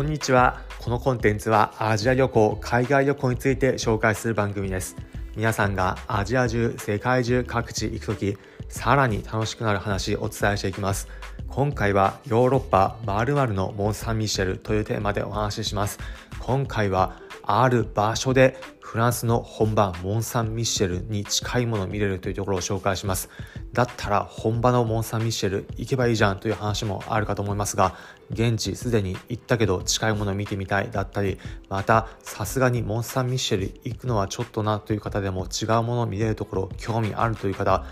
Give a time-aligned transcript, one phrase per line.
[0.00, 0.62] こんにちは。
[0.78, 4.96] このコンテンツはアジア旅行海外旅行について紹介する番組です。
[5.36, 8.38] 皆さんがアジア中世界中各地行く時
[8.70, 11.06] さらに楽しくなる話をお伝えしていきます。
[11.48, 15.98] 今回はヨーロッパ〇〇のモン・サン・ミシェルというテーマでお話しします。
[16.38, 17.20] 今回は
[17.58, 23.28] ある場所でフランスの本場モン・サン・ミッシェルに近いものを見れるというところを紹介します。
[23.72, 27.94] だったら本場のモン・サン・ミッシェル行けばいいじゃんという話もあるかと思いますが
[28.30, 37.84] 現地すでに行ったけど近いものを見てみたいだったりまたさすがにモン・サン・ミッシェル行くのはちょっとなという方でも違うものを見れるところ興味あるという方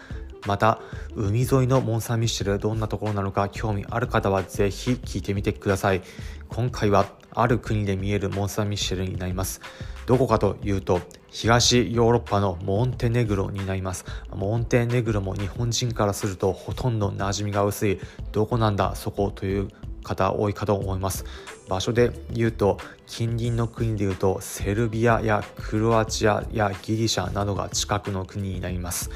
[0.47, 0.81] また
[1.15, 6.03] 海沿いのモン・サン・ミッシェルどんなところなのか興味ある方はぜひ聞いてみてください。
[6.49, 7.07] 今回は
[7.41, 9.61] ある国で見えるモン・サン・ミシェルになります。
[10.07, 14.05] どこかというと東ヨーロッパのモンテネグロになります。
[14.35, 18.01] モンテネグロも日本人からするとほとんど馴染みが薄い。
[18.33, 19.69] どこなんだそこという
[20.03, 21.25] 方多いかと思います。
[21.69, 29.11] 場所で言うと近隣の国で言うとセルビアやクロアチアやギリシャなどが近くの国になります。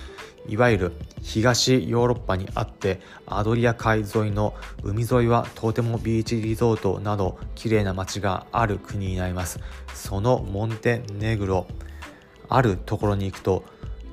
[0.48, 9.60] いわゆる東ヨーロッパにあってアドリア海沿いの海沿いはとてもビーチリゾートなど綺麗な街がある国になります。
[9.94, 11.66] そのモンテネグロ
[12.48, 13.64] あるところに行くと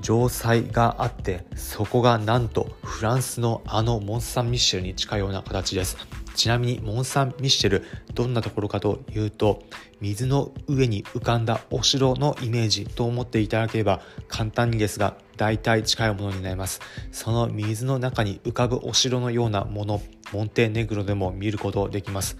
[0.02, 5.98] 城塞があってそこがなんとフランスのあのモン・サン・ミッシェルに近いような形です。
[6.34, 9.62] ちなみにモン・サン・ミッシェルどんなところかというと
[10.00, 16.80] 水の上に浮かんだお城のイメージと思っていただければ簡単にですが大体近いものになります。
[17.12, 22.36] その水の中に浮かぶお城のようなものモンテネグロでも見ることできます。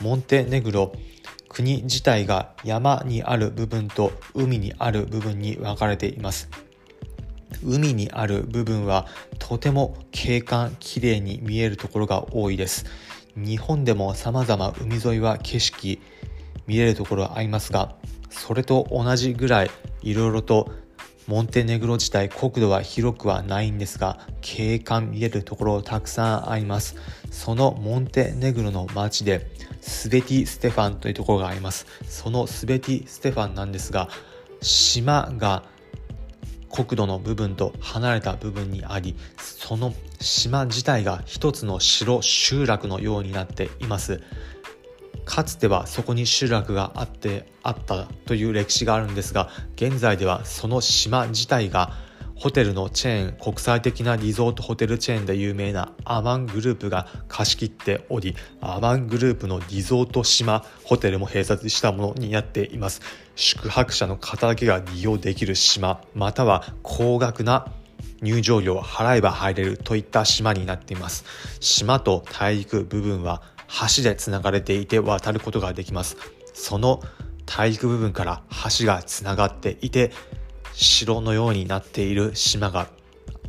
[0.00, 0.92] モンテネグロ
[1.48, 6.48] 国自体が山にある部分と海にある部分に分かれています。
[7.62, 9.06] 海にある部分は
[9.38, 12.84] とても景観きれいに見えるところが多いです。
[13.36, 16.00] 日本でも様々海沿いは景色
[16.66, 17.94] 見れるところはありますが
[18.30, 19.70] それと同じぐらい
[20.02, 20.70] いろいろと
[21.26, 26.94] モンテネグロ自体国土は広くはないんですが景観見えるところたくさんあります。
[27.32, 31.86] そのモンテネグロの町でスベティ・ステファンというところがあります。
[32.06, 34.08] そのスベティ・ステファンなんですが
[34.60, 35.64] 島が
[36.70, 44.22] 国土の部分と離れた部分にありその島自体が一つの城集落のようになっています。
[45.24, 51.92] かつてはそこに集落があってあったという歴史があるんですが現在ではその島自体が
[52.36, 63.00] ホテルのチェーン国際的なリゾートホテルチェーンで有名なアマングループが貸し切っておりアマングループのリゾート島ホテルも併設したものになっています。
[63.36, 67.70] 宿泊者の方だけが利用できる島または高額な
[68.22, 71.24] 入場料を払えば入れるといった島になっています。
[71.60, 73.42] 島と大陸部分は
[73.96, 76.16] 橋で繋がれていて渡ることができます。
[76.54, 77.02] その
[77.44, 78.42] 大陸部分から
[78.78, 80.12] 橋が繋がっていて
[80.72, 82.88] 城のようになっている島が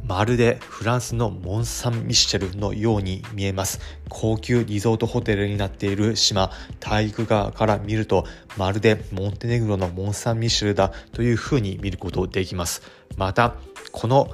[0.08, 3.82] まるでフランスのモン・サン・ミシェルのように見えます。
[4.08, 6.50] 高級リゾートホテルになっている島。
[6.80, 8.26] 大陸側から見ると
[8.56, 12.84] まるでモンテネグロのモン・サン・ミシェルだというふうに見ることできます。
[13.18, 13.56] また
[13.92, 14.32] この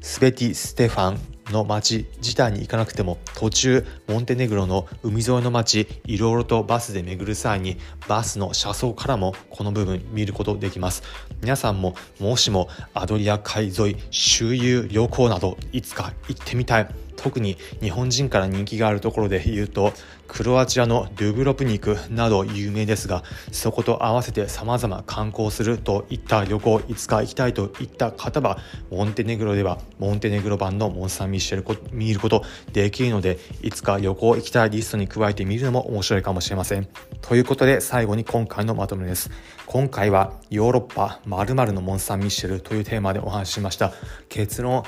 [0.00, 7.78] スベティ・ステファンの町自体に行かなくても途中モンテネグロの海沿いの町いろいろとバスで巡る際に
[8.08, 11.02] バスの車窓からもこの部分見ることできます。
[11.40, 17.03] 皆さんももしもアドリア海沿い周遊旅行などいつか行ってみたい。
[17.24, 19.94] 特に日本人から人気があるところで言うと
[20.28, 28.58] クロアチアのドゥブロプニクなど有名ですがそこと合わせて様々観光するといった旅行いつか行きたいといった方は
[28.90, 36.86] モンテネグロではモンテネグロ版のモン・サン・ミッシェル見ることできるのでいつか旅行行きたいリストに加えてみるのも面白いかもしれません。
[37.22, 39.30] ということで最後に今回のまとめです。
[39.64, 43.94] 今回はヨーロッパ〇〇のモン・サン・ミッシェルというテーマでお話ししました。
[44.28, 44.84] 結論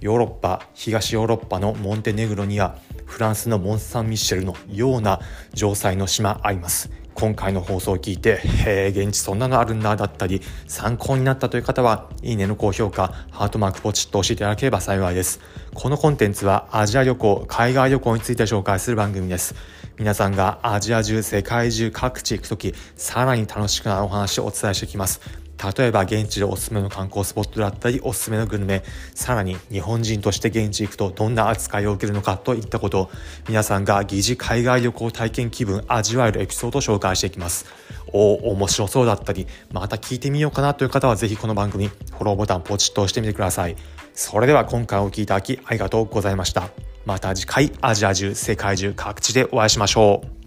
[0.00, 5.20] ヨーロッパ東ヨーロッパのモンテネグロにはフランスのモン・サン・ミッシェルのような
[5.54, 6.90] 城塞の島あります。
[7.14, 15.40] 今回の放送を聞いて、えー、現地そんなのあるんだだったり参考になったという方はいいねの高評価ハートマークポチッと押していただければ幸いです。
[15.74, 19.56] このコンテンツはアジア旅行海外旅行について紹介する番組です。
[19.98, 25.47] 皆さんがアジア中世界中各地行くときさらに楽しくなるお話をお伝えしていきます。
[25.76, 28.84] 例えば現地でおすすめの観光スポットだったりおすすめのグルメ
[29.14, 33.10] さらに日本人として現地行くとどんな扱いを受けるのかといったこと
[33.48, 37.66] 皆さんが疑似海外旅行体験気分味わえるエピソードを紹介していきます。
[38.10, 43.76] お面白そうだったりまた聞いてみようかなという方はぜひこの番組フォローボタンポチッと押してみてください。
[44.14, 46.70] それでは今回お聴きいただきありがとうございました。
[47.04, 50.37] また次回アジア中世界中各地でお会いしましょう。